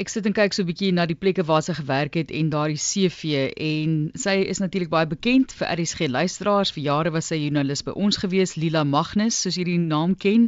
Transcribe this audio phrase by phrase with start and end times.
[0.00, 2.48] Ek sit en kyk so 'n bietjie na die plekke waar sy gewerk het en
[2.52, 6.70] daardie CV en sy is natuurlik baie bekend vir RSG luisteraars.
[6.72, 10.46] Vir jare was sy joernalis by ons gewees, Lila Magnus, soos jy die naam ken.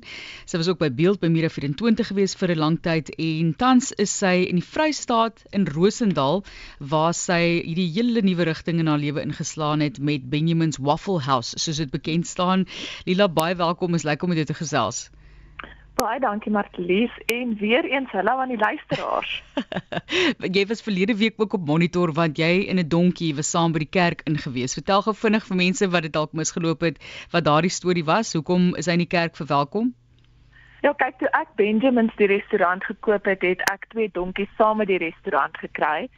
[0.48, 3.92] Sy was ook by Beeld by Mira 24 gewees vir 'n lang tyd en tans
[3.98, 6.42] is sy in die Vrystaat in Rosendal
[6.80, 11.52] waar sy hierdie hele nuwe rigting in haar lewe ingeslaan het met Benjamin's Waffle House,
[11.58, 12.64] soos dit bekend staan.
[13.04, 13.94] Lila, baie welkom.
[13.94, 15.10] Is lekker om jou te gesels.
[16.04, 19.30] Baie dankie Martelies en weer eens hallo aan die luisteraars.
[20.56, 23.80] jy was verlede week ook op monitor want jy in 'n donkie was saam by
[23.80, 24.76] die kerk ingewees.
[24.76, 26.98] Vertel gou vinnig vir mense wat dit dalk misgeloop het,
[27.32, 28.34] wat daardie storie was.
[28.36, 29.94] Hoekom is hy in die kerk verwelkom?
[30.82, 34.92] Ja, kyk toe ek Benjamin's die restaurant gekoop het, het ek twee donkies saam met
[34.92, 36.10] die restaurant gekry.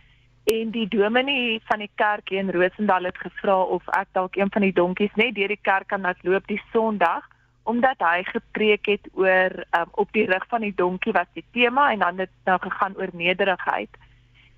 [0.50, 4.66] En die dominee van die kerk in Rosendal het gevra of ek dalk een van
[4.66, 7.30] die donkies net deur die kerk kan laat loop die Sondag
[7.66, 11.90] omdat hy gepreek het oor um, op die rug van die donkie was die tema
[11.92, 13.90] en dan het nou gegaan oor nederigheid.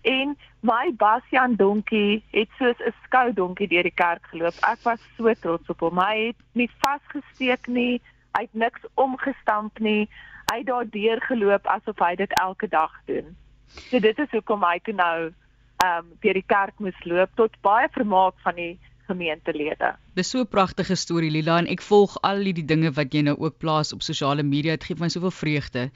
[0.02, 4.54] En my Bastian donkie het soos 'n skou donkie deur die kerk geloop.
[4.62, 5.98] Ek was so trots op hom.
[5.98, 8.00] Hy het nie vasgesteek nie,
[8.36, 10.08] hy het niks omgestamp nie.
[10.52, 13.36] Hy het daar deur geloop asof hy dit elke dag doen.
[13.66, 15.32] So dit is hoekom hy toe nou
[15.78, 19.94] ehm um, deur die kerk moes loop tot baie vermaak van die gemeentelede.
[20.14, 23.36] Dis so 'n pragtige storie Lila en ek volg al die dinge wat jy nou
[23.38, 24.76] ook plaas op sosiale media.
[24.76, 25.90] Dit gee my soveel vreugde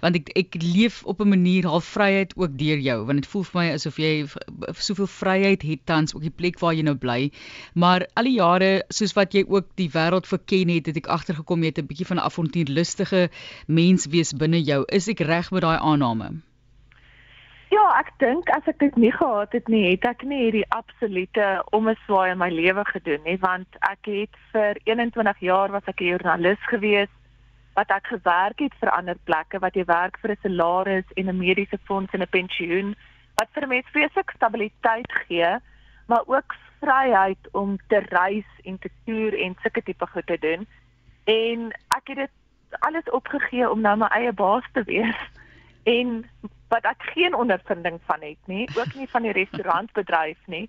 [0.00, 3.44] want ek ek leef op 'n manier half vryheid ook deur jou want dit voel
[3.44, 4.26] vir my asof jy
[4.88, 7.30] soveel vryheid het tans op die plek waar jy nou bly.
[7.74, 11.62] Maar al die jare soos wat jy ook die wêreld verken het, het ek agtergekom
[11.62, 13.30] jy het 'n bietjie van 'n avontuurlustige
[13.66, 14.84] mens wees binne jou.
[14.88, 16.47] Is ek reg met daai aanname?
[17.68, 21.48] Ja, ek dink as ek dit nie gehad het nie, het ek nie hierdie absolute
[21.76, 26.08] omeswaai in my lewe gedoen nie, want ek het vir 21 jaar was ek 'n
[26.12, 27.12] joernalis gewees
[27.76, 31.38] wat ek gewerk het vir ander plekke wat jy werk vir 'n salaris en 'n
[31.38, 32.96] mediese fonds en 'n pensioen
[33.36, 35.50] wat vir mense vreeslik stabiliteit gee,
[36.06, 40.66] maar ook vryheid om te reis en te toer en sulke tipe goed te doen.
[41.24, 42.34] En ek het dit
[42.80, 45.20] alles opgegee om nou my eie baas te wees
[45.88, 46.24] en
[46.68, 50.66] wat ek geen ondervinding van het nie, ook nie van die restaurantbedryf nie.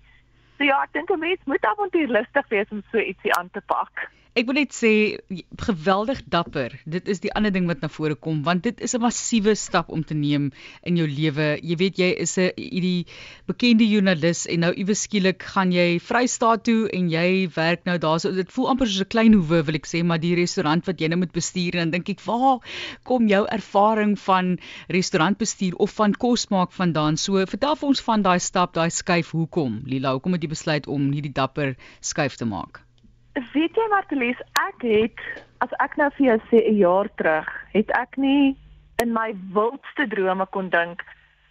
[0.56, 4.08] So ja, ek dink 'n mens moet avontuurlustig wees om so ietsie aan te pak.
[4.38, 5.18] Ek wil net sê
[5.58, 6.76] geweldig dapper.
[6.86, 9.88] Dit is die ander ding wat na vore kom want dit is 'n massiewe stap
[9.90, 10.52] om te neem
[10.86, 11.58] in jou lewe.
[11.58, 13.06] Jy weet jy is 'n hierdie
[13.50, 18.20] bekende joernalis en nou iewes skielik gaan jy Vrystaat toe en jy werk nou daar.
[18.20, 21.00] So dit voel amper soos 'n klein hoewe wil ek sê, maar die restaurant wat
[21.00, 22.60] jy nou moet bestuur en dan dink ek, "Waar
[23.02, 24.58] kom jou ervaring van
[24.88, 29.32] restaurantbestuur of van kos maak vandaan?" So vertel vir ons van daai stap, daai skuif,
[29.32, 29.82] hoekom?
[29.86, 32.89] Lila, hoekom het jy besluit om hierdie dapper skuif te maak?
[33.34, 35.20] Weet jy Martelies, ek het
[35.62, 38.56] as ek nou vir jou sê 'n jaar terug, het ek nie
[39.02, 41.04] in my wildste drome kon dink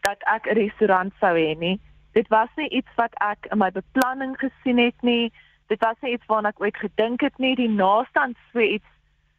[0.04, 1.80] dat ek 'n restaurant sou hê nie.
[2.14, 5.32] Dit was nie iets wat ek in my beplanning gesien het nie.
[5.68, 7.56] Dit was nie iets waarna ek ooit gedink het nie.
[7.56, 8.92] Die naaste aan so iets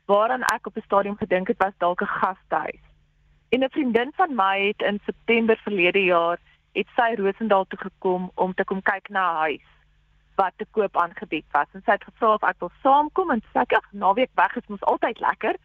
[0.06, 2.84] waaraan ek op 'n stadium gedink het was dalk 'n gastehuis.
[3.50, 6.38] En 'n vriendin van my het in September verlede jaar
[6.72, 9.79] het sy Rosendal toe gekom om te kom kyk na 'n huis
[10.34, 11.66] wat te koop aangebied was.
[11.72, 14.84] En sy het gevra of ek wil saamkom en sê ek, naweek weg is mos
[14.92, 15.56] altyd lekker.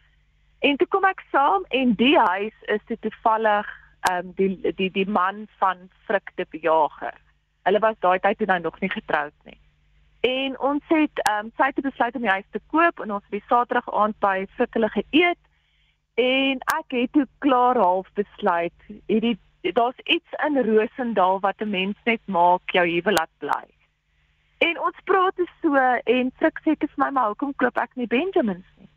[0.58, 3.68] En toe kom ek saam en die huis is te toevallig
[4.06, 7.16] ehm um, die die die man van Frik de Bejager.
[7.66, 9.58] Hulle was daai tyd toe nou nog nie getroud nie.
[10.20, 13.24] En ons het ehm um, sy het besluit om die huis te koop en ons
[13.24, 15.42] het die Saterdag aand by Frik hulle geëet.
[16.16, 19.38] En ek het toe klaar half besluit, hierdie
[19.74, 23.75] daar's iets in Rosendal wat 'n mens net maak jou huwelik laat bly.
[24.58, 25.76] En ons praat so
[26.16, 28.88] en Frik sê vir my maar hoekom koop ek nie Benjamins nie?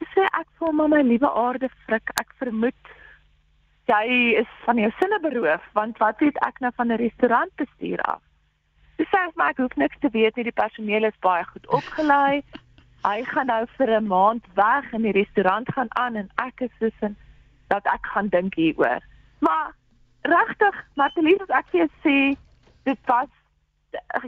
[0.00, 2.92] Ek sê ek voel maar my liewe aarde Frik, ek vermoed
[3.90, 4.04] jy
[4.40, 8.22] is van jou sinne beroof want wat weet ek nou van 'n restaurant bestuur af?
[8.96, 12.42] Dis sê maar ek hoef niks te weet nie, die personeel is baie goed opgelei.
[13.08, 16.74] Hy gaan nou vir 'n maand weg en die restaurant gaan aan en ek is
[16.78, 17.16] tussen
[17.68, 19.02] dat ek gaan dink hieroor.
[19.40, 19.74] Maar
[20.22, 21.68] regtig, Martelies, ek
[22.00, 22.36] sê
[22.84, 23.28] dit was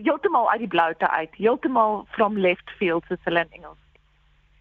[0.02, 4.00] heeltemal uit die bloute uit, heeltemal from left field soos hulle in Engels sê.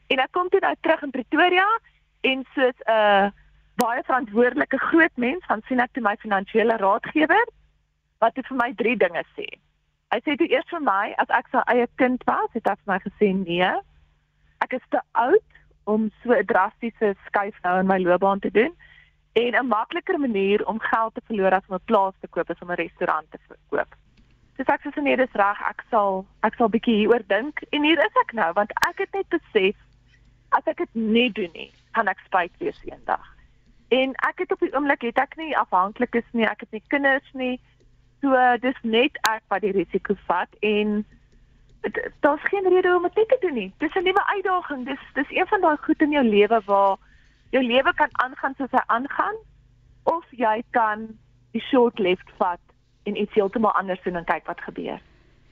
[0.07, 1.68] En ek kom toe nou terug in Pretoria
[2.22, 3.31] en soos 'n uh,
[3.75, 7.48] baie verantwoordelike groot mens van sien ek toe my finansiële raadgewer
[8.24, 9.48] wat het vir my drie dinge sê.
[10.13, 12.92] Hy sê toe eers vir my as ek sy eie kind was, het hy vir
[12.94, 13.72] my gesê nee.
[14.63, 15.50] Ek is te oud
[15.92, 18.74] om so 'n drastiese skuif nou in my loopbaan te doen
[19.36, 22.62] en 'n makliker manier om geld te verloor as om 'n plaas te koop is
[22.62, 23.96] om 'n restaurant te koop.
[24.57, 25.60] Dis ek sê nee, dis reg.
[25.68, 29.18] Ek sal ek sal bietjie hieroor dink en hier is ek nou want ek het
[29.18, 29.75] net besef
[30.56, 33.24] as ek dit nie doen nie, gaan ek spyt wees eendag.
[33.92, 37.28] En ek het op die oomblik het ek nie afhanklikes nie, ek het nie kinders
[37.34, 37.57] nie.
[38.24, 38.31] So
[38.63, 41.02] dis net ek wat die risiko vat en
[42.24, 43.74] daar's geen rede om dit te doen nie.
[43.84, 44.86] Dis 'n nuwe uitdaging.
[44.86, 46.98] Dis dis een van daai goed in jou lewe waar
[47.52, 49.36] jou lewe kan aangaan soos hy aangaan
[50.04, 51.19] of jy kan
[51.52, 52.60] die short left vat
[53.06, 55.02] en iets heeltemal anders doen en kyk wat gebeur.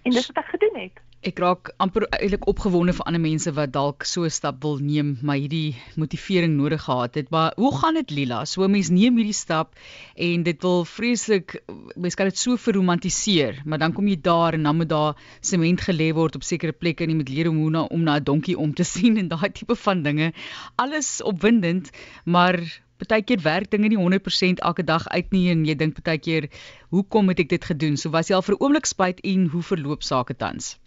[0.03, 1.01] En dis wat ek gedoen het.
[1.23, 5.13] Ek raak amper eintlik opgewonde vir ander mense wat dalk so 'n stap wil neem,
[5.23, 7.29] maar hierdie motivering nodig gehad het.
[7.31, 8.43] Maar hoe gaan dit Lila?
[8.45, 9.79] So mense neem hierdie stap
[10.15, 11.63] en dit wil vreeslik
[11.95, 15.81] mense kan dit so verromantiseer, maar dan kom jy daar en dan moet daar sement
[15.87, 18.57] gelê word op sekere plekke en jy moet leer hoe na om na 'n donkie
[18.57, 20.33] om te sien en daai tipe van dinge.
[20.75, 21.91] Alles opwindend,
[22.25, 22.59] maar
[23.03, 26.49] partykeer werk dinge nie 100% elke dag uit nie en jy dink partykeer
[26.89, 27.97] hoekom het ek dit gedoen?
[27.97, 30.77] So was jy al vir 'n oomblik spyt en hoe verloop sake tans?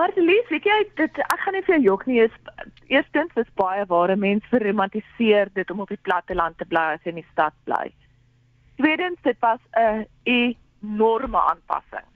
[0.00, 2.20] Maar Lies, weet jy, dit ek gaan nie vir jou jok nie.
[2.24, 2.36] Is
[2.88, 7.18] eerstens is baie ware mense verromantiseer dit om op die platteland te bly as in
[7.20, 7.90] die stad bly.
[8.80, 12.08] Tweedens, dit was 'n enorme aanpassing.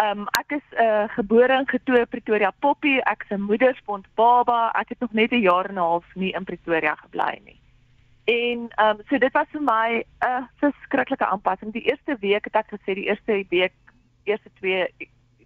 [0.00, 2.96] Um ek is 'n uh, gebore en getoe Pretoria Poppy.
[3.04, 4.70] Ek se moederspont baba.
[4.72, 7.60] Ek het nog net 'n jaar en 'n half nie in Pretoria gebly nie.
[8.28, 11.72] En um so dit was vir my 'n verskriklike aanpassing.
[11.72, 13.72] Die eerste week het ek gesê die eerste week,
[14.24, 14.88] eerste twee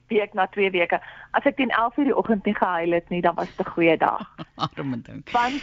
[0.08, 1.00] week na 2 weke.
[1.30, 3.96] As ek teen 11:00 die oggend nie gehuil het nie, dan was dit 'n goeie
[3.96, 4.34] dag.
[4.76, 5.30] Arme ding.
[5.30, 5.62] Want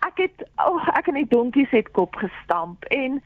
[0.00, 3.22] ek het oh, ek in die donkies het kop gestamp en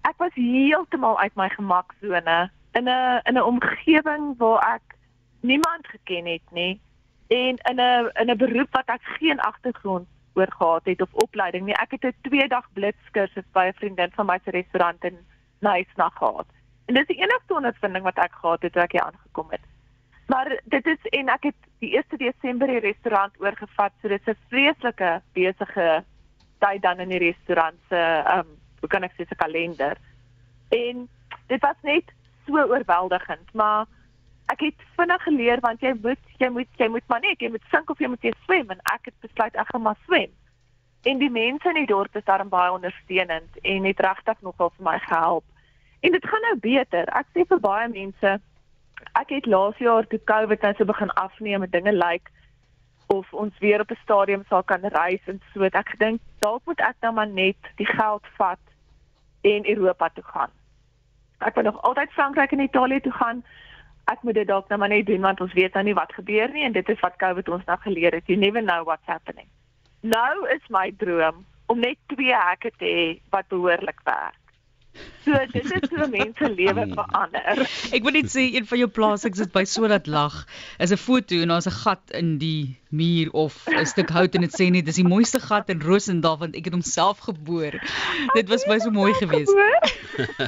[0.00, 4.96] ek was heeltemal uit my gemaksone in 'n in 'n omgewing waar ek
[5.40, 6.80] niemand geken het nie
[7.28, 11.64] en in 'n in 'n beroep wat ek geen agtergrond oor gehad het of opleiding
[11.64, 11.74] nie.
[11.74, 15.18] Ek het 'n 2 dag blitskursus by 'n vriendin van my se restaurant in
[15.60, 16.46] Nysna gehad.
[16.86, 19.64] En dis die enigste ondervinding wat ek gehad het toe ek hier aangekom het.
[20.26, 24.34] Maar dit is en ek het die 1 Desember die restaurant oorgevat, so dit is
[24.34, 26.04] 'n vreeslike besige
[26.58, 28.46] tyd dan in die restaurant se ehm um,
[28.80, 29.96] hoe kan ek sê se kalender.
[30.68, 31.08] En
[31.46, 32.04] dit was net
[32.46, 33.86] so oorweldigend, maar
[34.52, 37.70] ek het vinnig geleer want jy moet jy moet jy moet maar net jy moet
[37.70, 40.30] sink of jy moet jy swem en ek het besluit ek gaan maar swem.
[41.06, 44.84] En die mense in die dorp is daarin baie ondersteunend en het regtig nogal vir
[44.84, 45.44] my gehelp.
[46.00, 47.10] En dit gaan nou beter.
[47.14, 48.38] Ek sê vir baie mense
[49.20, 52.30] ek het laas jaar toe COVID nou so begin afneem en dinge lyk like,
[53.06, 56.62] of ons weer op 'n stadium sal kan reis en so het ek gedink dalk
[56.64, 58.58] moet ek nou maar net die geld vat
[59.40, 60.50] en Europa toe gaan.
[61.38, 63.44] Ek wil nog altyd Frankryk en Italië toe gaan.
[64.06, 66.52] Ek moet dit dalk nou maar net doen want ons weet nou nie wat gebeur
[66.54, 68.26] nie en dit is wat COVID ons nou geleer het.
[68.30, 69.48] You never know what's happening.
[70.06, 74.38] Nou is my droom om net twee hekke te hê wat behoorlik werk.
[75.26, 77.62] So dit is hoe mense lewe verander.
[77.96, 80.36] Ek wil net sê een van jou plaasings is by sodat lag
[80.78, 84.46] is 'n foto en daar's 'n gat in die muur of 'n stuk hout en
[84.46, 87.74] dit sê net dis die mooiste gat in Rosendal want ek het homself geboor.
[88.38, 89.52] Dit was baie so mooi geweest.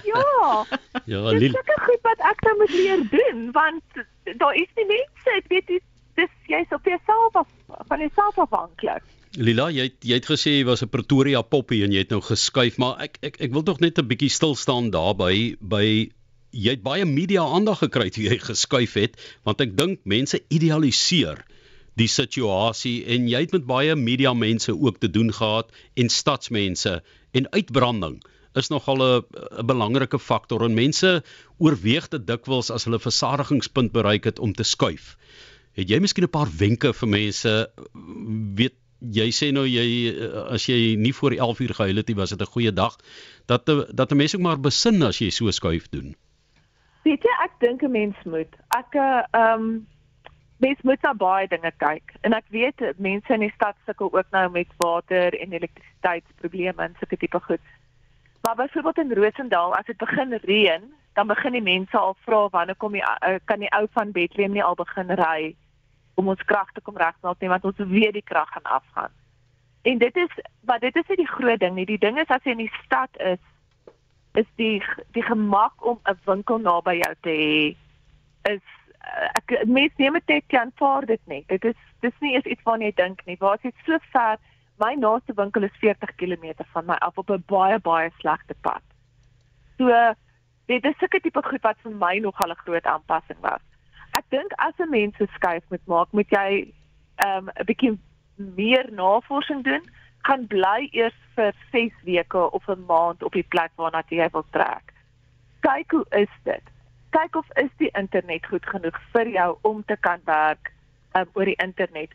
[0.04, 0.64] Ja.
[1.04, 1.38] Ja, Lil.
[1.38, 1.77] Dit is seker goed
[2.18, 4.02] wat ek nou moet leer doen want
[4.38, 5.84] daar is nie mense, ek weet dis
[6.18, 7.48] dis jy's op jouself af
[7.88, 9.04] van jouself afhanklik.
[9.38, 12.20] Lila, jy het, jy het gesê jy was 'n Pretoria poppie en jy het nou
[12.20, 16.10] geskuif, maar ek ek ek wil tog net 'n bietjie stil staan daarby by
[16.50, 21.44] jy het baie media aandag gekry toe jy geskuif het, want ek dink mense idealiseer
[21.98, 27.02] die situasie en jy het met baie media mense ook te doen gehad en stadsmense
[27.32, 28.22] en uitbranding
[28.54, 31.22] is nogal 'n belangrike faktor en mense
[31.58, 35.16] oorweeg dit dikwels as hulle versadigingspunt bereik het om te skuif.
[35.72, 37.70] Het jy miskien 'n paar wenke vir mense
[38.54, 40.14] weet jy sê nou jy
[40.50, 42.96] as jy nie voor 11 uur gehuil het nie, was dit 'n goeie dag.
[43.46, 46.16] Dat dat 'n mens ook maar besin as jy so skuif doen.
[47.04, 48.52] Weet jy, ek dink 'n mens moet.
[48.68, 49.86] Ek eh, ehm um,
[50.58, 52.12] mens moet na baie dinge kyk.
[52.20, 56.96] En ek weet mense in die stad sukkel ook nou met water en elektrisiteitsprobleme en
[56.98, 57.60] sulke tipe goed.
[58.48, 62.76] Maar byvoorbeeld in Rosendal, as dit begin reën, dan begin die mense al vra wanneer
[62.76, 65.56] kom die uh, kan die ou van Bethlehem nie al begin ry
[66.14, 69.12] om ons krag te kom regmaak nie want ons weet die krag gaan afgaan.
[69.82, 71.84] En dit is wat dit is nie die groot ding nie.
[71.84, 73.44] Die ding is as jy in die stad is
[74.32, 74.80] is die
[75.12, 77.60] die gemak om 'n winkel naby jou te hê
[78.54, 78.64] is
[79.04, 81.44] eh, ek mens neem dit net aanvaar dit nie.
[81.52, 83.36] Dit is dis nie eens iets waarna jy dink nie.
[83.44, 84.40] Waar is dit so ver?
[84.78, 88.82] My naaste winkel is 40 km van my af op 'n baie baie slegte pad.
[89.78, 90.14] So
[90.66, 93.62] dit is sulke tipe goed wat vir my nogal 'n groot aanpassing was
[94.18, 96.50] ek dink as 'n mens se skuif moet maak, moet jy
[97.24, 97.98] ehm um, 'n bietjie
[98.36, 99.84] meer navorsing doen.
[100.26, 104.46] Gaan bly eers vir 6 weke of 'n maand op die plek waarna jy wil
[104.50, 104.92] trek.
[105.60, 106.64] Kyk hoe is dit?
[107.10, 110.72] Kyk of is die internet goed genoeg vir jou om te kan werk
[111.14, 112.10] um, oor die internet.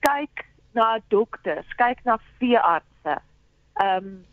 [0.00, 3.20] Kyk na dokters, kyk na veeartse.
[3.80, 4.24] Ehm um,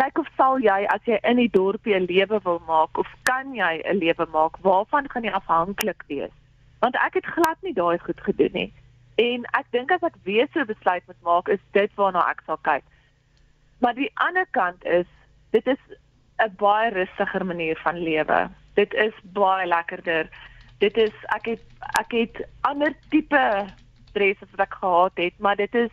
[0.00, 3.54] kyk of sal jy as jy in die dorpie 'n lewe wil maak of kan
[3.54, 6.32] jy 'n lewe maak waarvan gaan jy afhanklik wees?
[6.80, 8.72] Want ek het glad nie daai goed gedoen nie.
[9.16, 12.56] En ek dink as ek weer so besluit moet maak, is dit waarna ek sal
[12.62, 12.84] kyk.
[13.80, 15.06] Maar die ander kant is
[15.50, 15.82] dit is
[16.40, 18.48] 'n baie rustiger manier van lewe.
[18.74, 20.30] Dit is baie lekkerder.
[20.78, 21.62] Dit is ek het
[22.00, 23.66] ek het ander tipe
[24.10, 25.90] stres as wat ek gehad het, maar dit is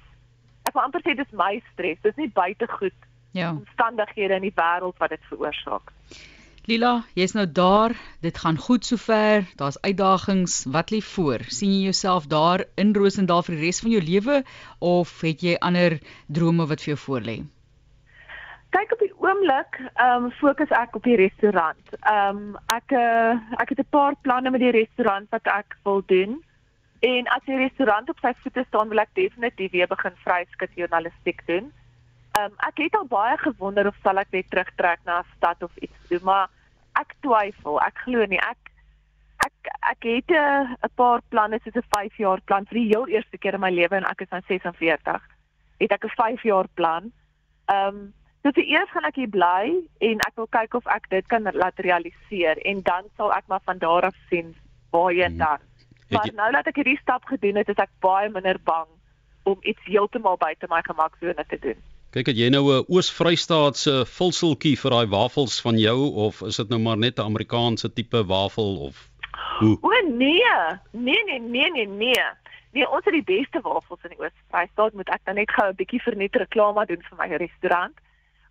[0.67, 1.97] ek wil amper sê dis my stres.
[2.03, 2.93] Dis nie buitegoed
[3.31, 3.51] Ja.
[3.53, 5.91] omstandighede in die wêreld wat dit veroorsaak.
[6.67, 7.93] Lila, jy's nou daar.
[8.21, 9.45] Dit gaan goed sover.
[9.55, 10.65] Daar's uitdagings.
[10.67, 11.39] Wat lê voor?
[11.47, 14.43] sien jy jouself daar in Rosendal vir die res van jou lewe
[14.79, 17.38] of het jy ander drome wat vir jou voorlê?
[18.75, 21.93] Kyk op die oomblik, ehm um, fokus ek op die restaurant.
[22.01, 26.03] Ehm um, ek uh, ek het 'n paar planne met die restaurant wat ek wil
[26.05, 26.43] doen.
[27.00, 31.44] En as die restaurant op sy voete staan, wil ek definitief weer begin vryskut journalistiek
[31.46, 31.72] doen.
[32.38, 35.63] Ehm um, ek het al baie gewonder of sal ek weer terugtrek na 'n stad
[35.63, 36.50] of iets doen, maar
[36.94, 37.82] ek twyfel.
[37.82, 38.72] Ek glo nie ek
[39.46, 43.08] ek ek het 'n 'n paar planne soos 'n 5 jaar plan vir die heel
[43.08, 45.22] eerste keer in my lewe en ek is nou 46.
[45.80, 47.12] Het ek 'n 5 jaar plan.
[47.66, 48.13] Ehm um,
[48.48, 49.74] So vir eers gaan ek hier bly
[50.08, 53.60] en ek wil kyk of ek dit kan laat realiseer en dan sal ek maar
[53.66, 54.56] van daar af sien
[54.96, 55.44] waarheen Hmm.
[55.44, 55.66] dan.
[56.09, 58.87] Maar jy- nou dat ek hierdie stap gedoen het, is ek baie minder bang
[59.43, 61.75] om iets heeltemal buite my gemaksone te doen.
[62.11, 66.69] Kyk, het jy nou 'n Oos-Vrystaatse vulseltjie vir daai wafels van jou of is dit
[66.69, 69.09] nou maar net 'n Amerikaanse tipe wafel of
[69.59, 69.77] hoe?
[69.81, 70.41] O nee,
[70.91, 72.23] nee nee nee nee nee.
[72.73, 74.93] Nee, ons het die beste wafels in die Oos-Vrystaat.
[74.93, 77.93] Moet ek dan net gou 'n bietjie verniet reklame doen vir my restaurant.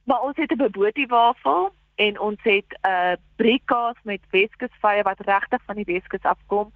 [0.04, 5.20] Maar ons het 'n Boboti wafel en ons het 'n uh, briekkaas met Weskusvye wat
[5.20, 6.72] regtig van die Weskus afkom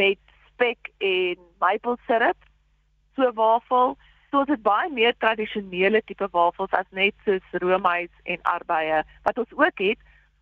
[0.00, 2.48] met spek en maple syrup.
[3.16, 3.96] So wafel.
[4.30, 9.02] So ons het baie meer tradisionele tipe wafels as net soos roomys en arbeie.
[9.26, 9.98] Wat ons ook het,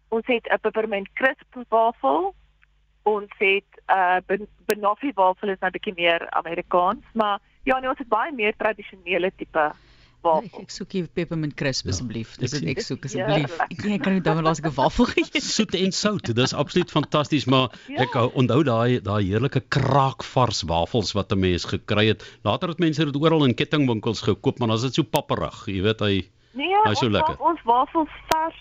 [0.08, 2.34] ons het 'n peppermint crisp wafel
[3.08, 7.88] ons het 'n uh, banoffee wafel is nou 'n bietjie meer Amerikaans, maar ja, nee,
[7.88, 9.72] ons het baie meer tradisionele tipe
[10.18, 10.60] Ek, wafel.
[10.62, 12.32] ek soek hier peppermint crisp Ja, asseblief.
[12.34, 13.52] ek Dis wat ek soek asseblief.
[13.60, 15.42] Ek ek kan nie dan laas ek 'n wafel geëet.
[15.42, 18.02] Soet en sout, dis absoluut fantasties, maar Ja.
[18.02, 22.24] ek hou- onthou daai daai heerlike kraakvars wafels wat 'n mens gekry het.
[22.44, 25.82] Later het mense dit oral in kettingwinkels gekoop, maar dan is dit so papperig, jy
[25.82, 27.36] weet hy Nee, Hy is so ons lekker.
[27.40, 28.56] ons wafels vars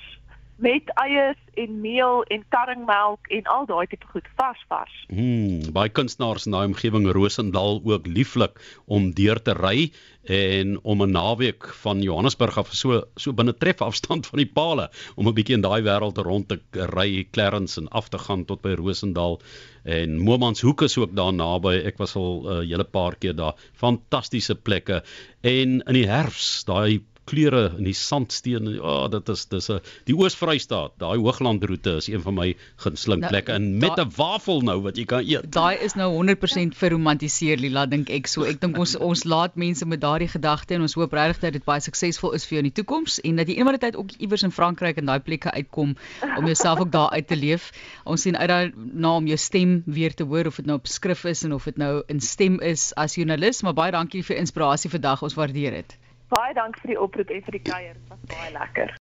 [0.58, 4.94] met eiers en meel en karringmelk en al daai tipe goed vars vars.
[5.10, 9.92] Hmm, baie kunstenaars in daai omgewing Rosendal ook lieflik om deur te ry
[10.28, 15.28] en om 'n naweek van Johannesburg af so so binne trefafstand van die palle om
[15.28, 18.74] 'n bietjie in daai wêreld rond te ry Clarence en af te gaan tot by
[18.74, 19.42] Rosendal
[19.84, 21.82] en Momanshoek is ook daar naby.
[21.86, 23.56] Ek was al 'n uh, hele paar keer daar.
[23.74, 25.04] Fantastiese plekke
[25.42, 28.70] en in die herfs daai kleure in die sandsteen.
[28.78, 33.22] Ja, oh, dit is dis 'n die Oos-Vrystaat, daai hooglandroete is een van my gunsteling
[33.22, 35.52] Nou, plekke en met 'n wafel nou wat jy kan eet.
[35.52, 38.44] Daai is nou 100% verromantiseer Lila dink ek so.
[38.44, 41.66] Ek dink ons ons laat mense met daardie gedagte en ons hoop regtig dat dit
[41.66, 44.44] baie suksesvol is vir jou in die toekoms en dat jy eendag tyd ook iewers
[44.44, 45.96] in Frankryk in daai plekke uitkom
[46.38, 47.72] om jouself ook daar uit te leef.
[48.06, 51.26] Ons sien uit daarna om jou stem weer te hoor of dit nou op skrif
[51.26, 54.90] is en of dit nou in stem is as joernalis, maar baie dankie vir inspirasie
[54.90, 55.24] vandag.
[55.24, 55.98] Ons waardeer dit.
[56.28, 57.94] Baie dankie vir die oproep en vir die kuier.
[57.96, 58.92] Dit was baie lekker.